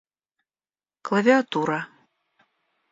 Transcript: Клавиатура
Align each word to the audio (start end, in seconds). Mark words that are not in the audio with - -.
Клавиатура 1.05 1.79